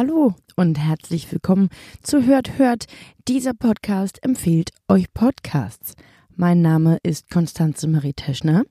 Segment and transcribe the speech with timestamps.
[0.00, 1.68] Hallo und herzlich willkommen
[2.02, 2.86] zu Hört Hört.
[3.28, 5.92] Dieser Podcast empfiehlt euch Podcasts.
[6.34, 8.64] Mein Name ist Konstanze Marie Teschner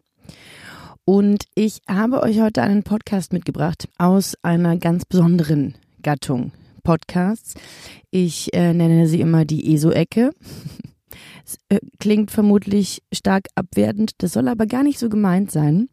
[1.06, 6.52] und ich habe euch heute einen Podcast mitgebracht aus einer ganz besonderen Gattung
[6.82, 7.54] Podcasts.
[8.10, 10.32] Ich äh, nenne sie immer die ESO-Ecke.
[11.46, 15.90] Es äh, klingt vermutlich stark abwertend, das soll aber gar nicht so gemeint sein.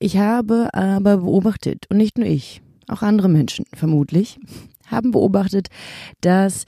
[0.00, 4.38] Ich habe aber beobachtet, und nicht nur ich, auch andere Menschen vermutlich,
[4.86, 5.68] haben beobachtet,
[6.20, 6.64] dass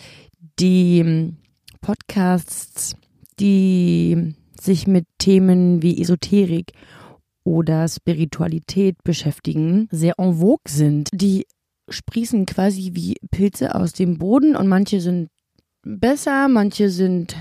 [0.58, 1.32] die
[1.80, 2.94] Podcasts,
[3.38, 6.72] die sich mit Themen wie Esoterik
[7.44, 11.08] oder Spiritualität beschäftigen, sehr en vogue sind.
[11.12, 11.46] Die
[11.88, 15.30] sprießen quasi wie Pilze aus dem Boden und manche sind
[15.82, 17.36] besser, manche sind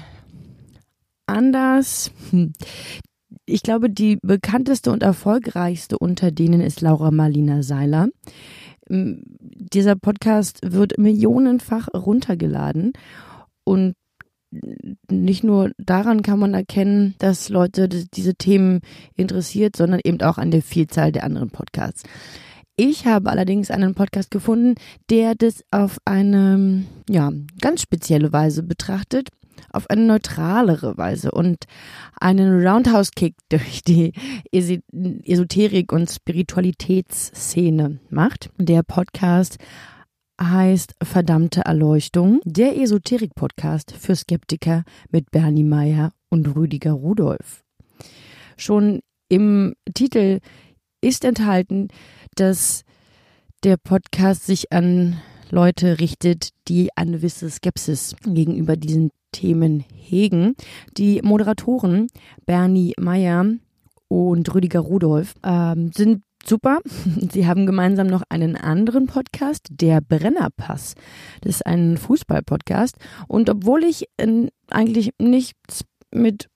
[1.26, 2.12] anders.
[2.32, 2.54] Hm.
[3.46, 8.10] Ich glaube, die bekannteste und erfolgreichste unter denen ist Laura Marlina Seiler.
[8.90, 12.94] Dieser Podcast wird millionenfach runtergeladen
[13.64, 13.94] und
[15.12, 18.80] nicht nur daran kann man erkennen, dass Leute diese Themen
[19.16, 22.04] interessiert, sondern eben auch an der Vielzahl der anderen Podcasts.
[22.76, 24.76] Ich habe allerdings einen Podcast gefunden,
[25.10, 29.30] der das auf eine ja, ganz spezielle Weise betrachtet
[29.72, 31.66] auf eine neutralere Weise und
[32.20, 34.14] einen Roundhouse-Kick durch die
[34.52, 38.50] Esoterik- und Spiritualitätsszene macht.
[38.58, 39.58] Der Podcast
[40.42, 47.64] heißt Verdammte Erleuchtung, der Esoterik-Podcast für Skeptiker mit Bernie Meyer und Rüdiger Rudolph.
[48.58, 50.40] Schon im Titel
[51.02, 51.90] ist enthalten,
[52.36, 52.84] dass
[53.64, 60.56] der Podcast sich an Leute richtet, die eine gewisse Skepsis gegenüber diesen Themen hegen.
[60.98, 62.08] Die Moderatoren
[62.46, 63.46] Bernie Meyer
[64.08, 66.80] und Rüdiger Rudolph ähm, sind super.
[67.32, 70.96] Sie haben gemeinsam noch einen anderen Podcast, der Brennerpass.
[71.42, 72.96] Das ist ein Fußball-Podcast.
[73.28, 75.84] Und obwohl ich äh, eigentlich nichts
[76.14, 76.50] mit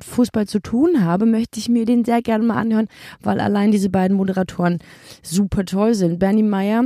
[0.00, 2.88] Fußball zu tun habe, möchte ich mir den sehr gerne mal anhören,
[3.20, 4.78] weil allein diese beiden Moderatoren
[5.22, 6.18] super toll sind.
[6.18, 6.84] Bernie Meyer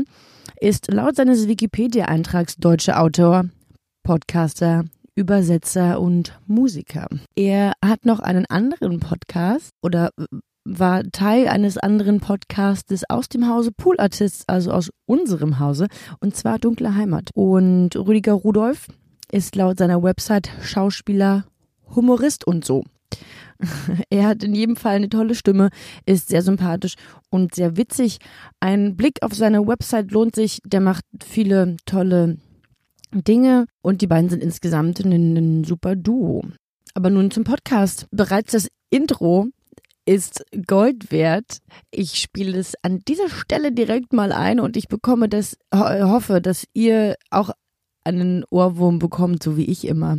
[0.61, 3.45] ist laut seines Wikipedia-Eintrags deutscher Autor,
[4.03, 7.09] Podcaster, Übersetzer und Musiker.
[7.37, 10.11] Er hat noch einen anderen Podcast oder
[10.65, 15.89] war Teil eines anderen Podcastes aus dem Hause Pool Artists, also aus unserem Hause,
[16.21, 17.31] und zwar Dunkle Heimat.
[17.35, 18.89] Und Rüdiger Rudolph
[19.33, 21.45] ist laut seiner Website Schauspieler,
[21.95, 22.85] Humorist und so.
[24.11, 25.71] Er hat in jedem Fall eine tolle Stimme,
[26.07, 26.95] ist sehr sympathisch
[27.31, 28.19] und sehr witzig.
[28.61, 30.61] Ein Blick auf seine Website lohnt sich.
[30.65, 32.39] Der macht viele tolle
[33.13, 36.45] Dinge und die beiden sind insgesamt ein, ein super Duo.
[36.95, 38.07] Aber nun zum Podcast.
[38.11, 39.47] Bereits das Intro
[40.05, 41.59] ist Gold wert.
[41.91, 46.65] Ich spiele es an dieser Stelle direkt mal ein und ich bekomme das, hoffe, dass
[46.73, 47.51] ihr auch
[48.05, 50.19] einen Ohrwurm bekommt, so wie ich immer.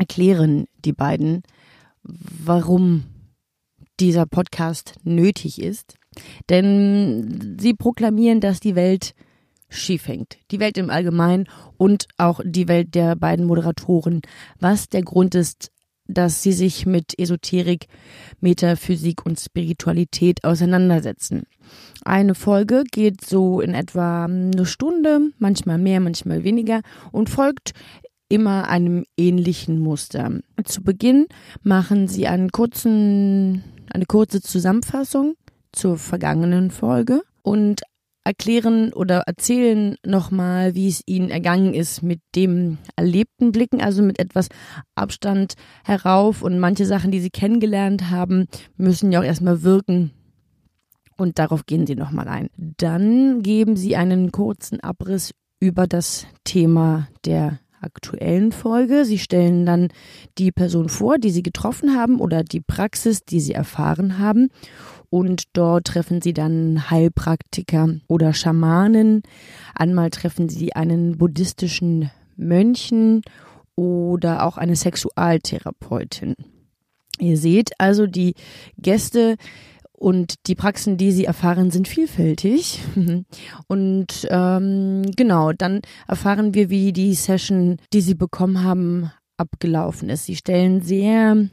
[0.00, 1.42] erklären die beiden,
[2.02, 3.04] warum
[4.00, 5.94] dieser Podcast nötig ist.
[6.48, 9.14] Denn sie proklamieren, dass die Welt
[9.68, 10.38] schief hängt.
[10.50, 11.46] Die Welt im Allgemeinen
[11.76, 14.22] und auch die Welt der beiden Moderatoren.
[14.58, 15.70] Was der Grund ist,
[16.08, 17.86] dass sie sich mit Esoterik,
[18.40, 21.44] Metaphysik und Spiritualität auseinandersetzen.
[22.04, 26.80] Eine Folge geht so in etwa eine Stunde, manchmal mehr, manchmal weniger
[27.12, 27.74] und folgt
[28.30, 30.40] immer einem ähnlichen Muster.
[30.64, 31.26] Zu Beginn
[31.62, 33.62] machen sie einen kurzen,
[33.92, 35.34] eine kurze Zusammenfassung
[35.72, 37.82] zur vergangenen Folge und
[38.24, 44.18] erklären oder erzählen nochmal, wie es ihnen ergangen ist mit dem erlebten Blicken, also mit
[44.18, 44.48] etwas
[44.94, 45.54] Abstand
[45.84, 48.46] herauf und manche Sachen, die sie kennengelernt haben,
[48.76, 50.12] müssen ja auch erstmal wirken.
[51.16, 52.48] Und darauf gehen sie nochmal ein.
[52.56, 59.04] Dann geben sie einen kurzen Abriss über das Thema der aktuellen Folge.
[59.04, 59.88] Sie stellen dann
[60.38, 64.48] die Person vor, die sie getroffen haben oder die Praxis, die sie erfahren haben
[65.10, 69.22] und dort treffen sie dann Heilpraktiker oder Schamanen.
[69.74, 73.22] Einmal treffen sie einen buddhistischen Mönchen
[73.74, 76.36] oder auch eine Sexualtherapeutin.
[77.18, 78.34] Ihr seht also, die
[78.78, 79.36] Gäste
[80.00, 82.80] Und die Praxen, die sie erfahren, sind vielfältig.
[83.68, 90.24] Und ähm, genau, dann erfahren wir, wie die Session, die sie bekommen haben, abgelaufen ist.
[90.24, 91.50] Sie stellen sehr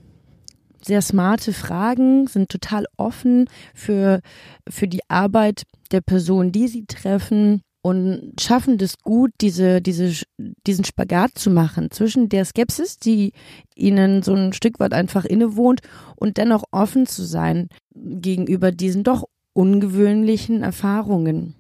[0.82, 4.22] sehr smarte Fragen, sind total offen für,
[4.70, 10.84] für die Arbeit der Person, die sie treffen und schaffen das gut, diese, diese, diesen
[10.84, 13.32] Spagat zu machen zwischen der Skepsis, die
[13.76, 15.80] ihnen so ein Stück weit einfach innewohnt
[16.18, 19.24] und dennoch offen zu sein gegenüber diesen doch
[19.54, 21.56] ungewöhnlichen Erfahrungen.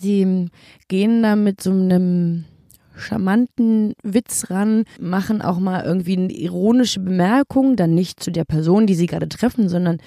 [0.00, 0.48] Sie
[0.88, 2.46] gehen da mit so einem
[2.96, 8.86] charmanten Witz ran, machen auch mal irgendwie eine ironische Bemerkung, dann nicht zu der Person,
[8.86, 9.98] die sie gerade treffen, sondern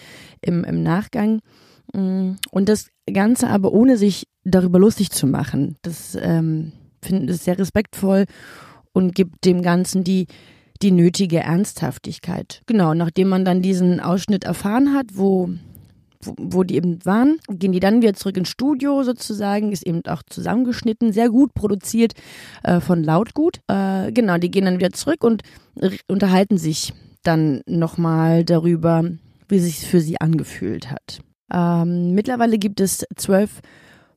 [0.42, 1.42] im, im Nachgang.
[1.94, 5.76] Und das Ganze aber ohne sich darüber lustig zu machen.
[5.82, 6.72] Das ähm,
[7.02, 8.26] finde ich sehr respektvoll
[8.94, 10.28] und gibt dem Ganzen die,
[10.82, 12.62] die nötige Ernsthaftigkeit.
[12.66, 15.50] Genau, nachdem man dann diesen Ausschnitt erfahren hat, wo
[16.38, 20.24] wo, die eben waren, gehen die dann wieder zurück ins Studio sozusagen, ist eben auch
[20.24, 22.14] zusammengeschnitten, sehr gut produziert
[22.64, 23.60] äh, von Lautgut.
[23.68, 25.44] Äh, genau, die gehen dann wieder zurück und
[26.08, 26.94] unterhalten sich
[27.24, 29.04] dann nochmal darüber,
[29.48, 31.20] wie sich für sie angefühlt hat.
[31.54, 33.62] Ähm, mittlerweile gibt es zwölf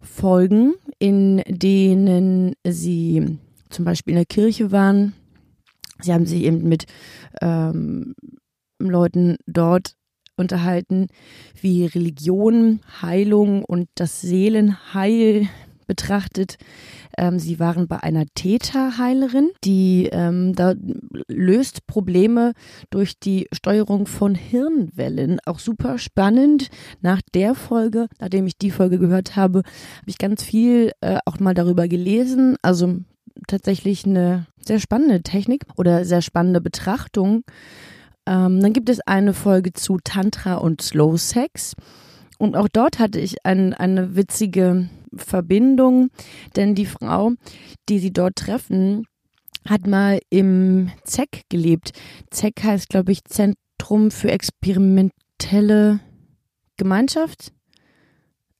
[0.01, 3.39] Folgen, in denen sie
[3.71, 5.15] zum Beispiel in der Kirche waren.
[6.01, 6.87] Sie haben sich eben mit
[7.41, 8.15] ähm,
[8.79, 9.95] Leuten dort
[10.37, 11.09] unterhalten,
[11.61, 15.49] wie Religion, Heilung und das Seelenheil
[15.89, 16.57] betrachtet.
[17.17, 20.75] Ähm, sie waren bei einer Täterheilerin, die ähm, da
[21.27, 22.53] löst Probleme
[22.91, 25.41] durch die Steuerung von Hirnwellen.
[25.45, 26.69] Auch super spannend.
[27.01, 31.41] Nach der Folge, nachdem ich die Folge gehört habe, habe ich ganz viel äh, auch
[31.41, 32.57] mal darüber gelesen.
[32.63, 32.99] Also
[33.49, 37.43] tatsächlich eine sehr spannende Technik oder sehr spannende Betrachtung
[38.29, 41.75] ähm, dann gibt es eine Folge zu Tantra und Slow Sex.
[42.39, 46.11] Und auch dort hatte ich ein, eine witzige Verbindung,
[46.57, 47.33] denn die Frau,
[47.89, 49.05] die sie dort treffen,
[49.67, 51.93] hat mal im ZEC gelebt.
[52.31, 56.01] ZEC heißt, glaube ich, Zentrum für experimentelle
[56.77, 57.53] Gemeinschaft.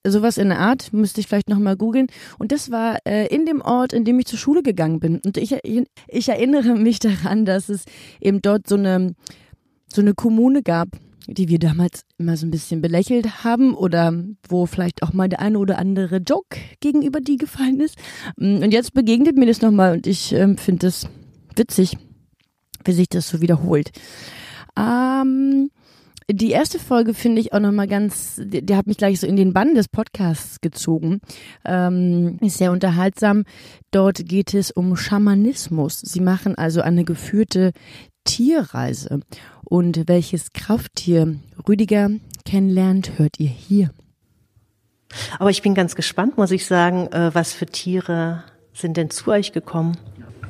[0.05, 2.07] Sowas in der Art, müsste ich vielleicht nochmal googeln.
[2.39, 5.21] Und das war äh, in dem Ort, in dem ich zur Schule gegangen bin.
[5.25, 7.85] Und ich, ich erinnere mich daran, dass es
[8.21, 9.15] eben dort so eine
[9.89, 10.89] so eine Kommune gab,
[11.29, 14.13] die wir damals immer so ein bisschen belächelt haben oder
[14.49, 17.97] wo vielleicht auch mal der eine oder andere Joke gegenüber die gefallen ist.
[18.37, 21.07] Mm, und jetzt begegnet mir das nochmal und ich ähm, finde es
[21.55, 21.99] witzig,
[22.85, 23.91] wie sich das so wiederholt.
[24.77, 25.71] Ähm,
[26.31, 29.37] die erste Folge finde ich auch nochmal ganz, die, die, hat mich gleich so in
[29.37, 31.21] den Bann des Podcasts gezogen.
[31.65, 33.45] Ähm, ist sehr unterhaltsam.
[33.91, 36.01] Dort geht es um Schamanismus.
[36.01, 37.73] Sie machen also eine geführte
[38.25, 39.21] Tierreise.
[39.65, 41.37] Und welches Krafttier
[41.67, 42.11] Rüdiger
[42.45, 43.91] kennenlernt, hört ihr hier.
[45.39, 48.45] Aber ich bin ganz gespannt, muss ich sagen, äh, was für Tiere
[48.75, 49.97] sind denn zu euch gekommen?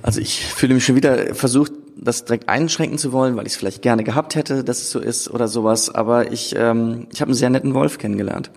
[0.02, 3.58] Also ich fühle mich schon wieder versucht, das direkt einschränken zu wollen, weil ich es
[3.58, 5.94] vielleicht gerne gehabt hätte, dass es so ist oder sowas.
[5.94, 8.50] Aber ich, ähm, ich habe einen sehr netten Wolf kennengelernt.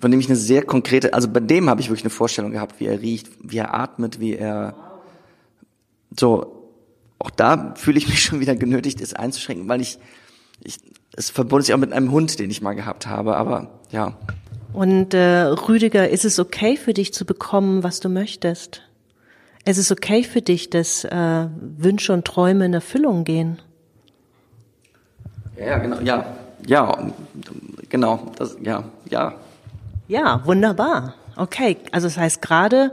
[0.00, 2.80] Von dem ich eine sehr konkrete, also bei dem habe ich wirklich eine Vorstellung gehabt,
[2.80, 4.74] wie er riecht, wie er atmet, wie er
[6.18, 6.62] so
[7.22, 9.98] auch da fühle ich mich schon wieder genötigt, es einzuschränken, weil ich,
[10.62, 10.78] ich
[11.14, 14.16] es verbindet sich auch mit einem Hund, den ich mal gehabt habe, aber ja.
[14.72, 18.82] Und äh, Rüdiger, ist es okay für dich zu bekommen, was du möchtest?
[19.64, 23.60] Es ist okay für dich, dass äh, Wünsche und Träume in Erfüllung gehen?
[25.56, 27.10] Ja, genau, ja, ja,
[27.88, 29.34] genau, das, ja, ja.
[30.08, 31.14] Ja, wunderbar.
[31.36, 32.92] Okay, also das heißt, gerade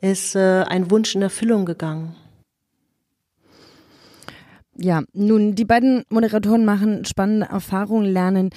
[0.00, 2.16] ist äh, ein Wunsch in Erfüllung gegangen.
[4.76, 8.50] Ja, nun, die beiden Moderatoren machen spannende Erfahrungen, lernen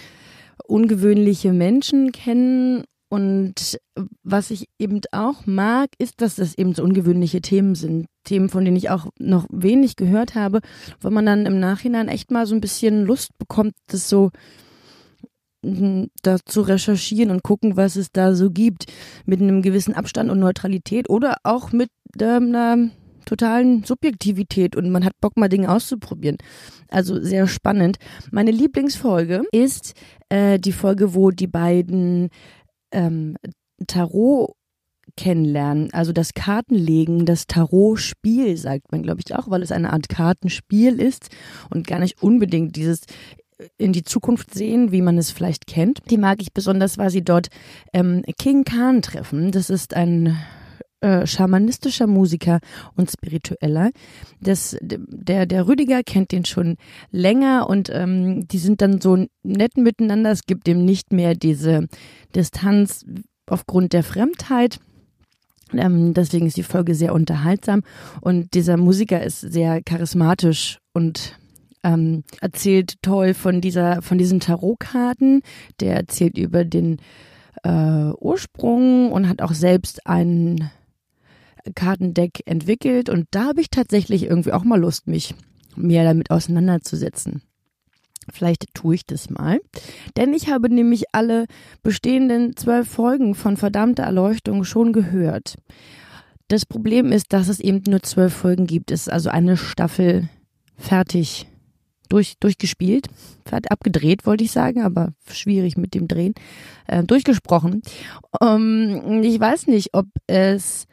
[0.67, 3.77] ungewöhnliche Menschen kennen und
[4.23, 8.05] was ich eben auch mag, ist, dass das eben so ungewöhnliche Themen sind.
[8.23, 10.61] Themen, von denen ich auch noch wenig gehört habe,
[11.01, 14.31] wo man dann im Nachhinein echt mal so ein bisschen Lust bekommt, das so
[15.65, 18.85] hm, da zu recherchieren und gucken, was es da so gibt,
[19.25, 22.91] mit einem gewissen Abstand und Neutralität oder auch mit einer
[23.25, 26.37] totalen Subjektivität und man hat Bock, mal Dinge auszuprobieren.
[26.87, 27.97] Also sehr spannend.
[28.31, 29.95] Meine Lieblingsfolge ist
[30.29, 32.29] äh, die Folge, wo die beiden
[32.91, 33.37] ähm,
[33.87, 34.55] Tarot
[35.17, 40.09] kennenlernen, also das Kartenlegen, das Tarotspiel, sagt man, glaube ich, auch, weil es eine Art
[40.09, 41.29] Kartenspiel ist
[41.69, 43.01] und gar nicht unbedingt dieses
[43.77, 45.99] in die Zukunft sehen, wie man es vielleicht kennt.
[46.09, 47.49] Die mag ich besonders, weil sie dort
[47.93, 49.51] ähm, King Khan treffen.
[49.51, 50.35] Das ist ein
[51.01, 52.59] äh, schamanistischer Musiker
[52.95, 53.91] und spiritueller.
[54.39, 56.77] Das, der, der Rüdiger kennt den schon
[57.11, 60.31] länger und ähm, die sind dann so nett miteinander.
[60.31, 61.87] Es gibt ihm nicht mehr diese
[62.35, 63.03] Distanz
[63.47, 64.79] aufgrund der Fremdheit.
[65.73, 67.81] Ähm, deswegen ist die Folge sehr unterhaltsam
[68.19, 71.39] und dieser Musiker ist sehr charismatisch und
[71.83, 75.41] ähm, erzählt toll von dieser, von diesen Tarotkarten.
[75.79, 76.97] Der erzählt über den
[77.63, 80.69] äh, Ursprung und hat auch selbst ein
[81.75, 83.09] Kartendeck entwickelt.
[83.09, 85.35] Und da habe ich tatsächlich irgendwie auch mal Lust, mich
[85.75, 87.41] mehr damit auseinanderzusetzen.
[88.31, 89.59] Vielleicht tue ich das mal.
[90.15, 91.45] Denn ich habe nämlich alle
[91.81, 95.55] bestehenden zwölf Folgen von Verdammte Erleuchtung schon gehört.
[96.47, 98.91] Das Problem ist, dass es eben nur zwölf Folgen gibt.
[98.91, 100.29] Es ist also eine Staffel
[100.77, 101.47] fertig
[102.09, 103.07] durch, durchgespielt,
[103.69, 106.33] abgedreht, wollte ich sagen, aber schwierig mit dem Drehen,
[106.87, 107.81] äh, durchgesprochen.
[108.41, 110.87] Ähm, ich weiß nicht, ob es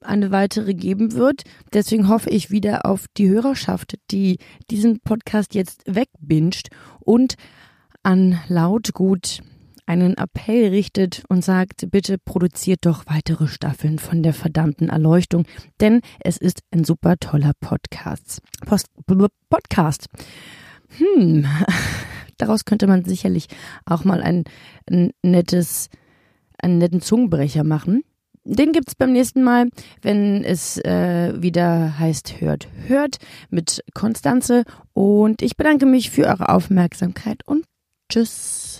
[0.00, 1.42] eine weitere geben wird.
[1.72, 4.38] Deswegen hoffe ich wieder auf die Hörerschaft, die
[4.70, 6.68] diesen Podcast jetzt wegbinscht
[7.00, 7.34] und
[8.02, 9.40] an Lautgut
[9.88, 15.46] einen Appell richtet und sagt, bitte produziert doch weitere Staffeln von der verdammten Erleuchtung,
[15.80, 18.42] denn es ist ein super toller Podcast.
[18.66, 18.88] Post
[19.48, 20.06] Podcast.
[20.98, 21.46] Hm,
[22.36, 23.46] daraus könnte man sicherlich
[23.86, 24.44] auch mal ein,
[24.90, 25.88] ein nettes,
[26.58, 28.02] einen netten Zungenbrecher machen.
[28.50, 29.68] Den gibt's beim nächsten Mal,
[30.00, 33.18] wenn es äh, wieder heißt Hört, Hört
[33.50, 34.64] mit Konstanze.
[34.94, 37.66] Und ich bedanke mich für eure Aufmerksamkeit und
[38.10, 38.77] tschüss.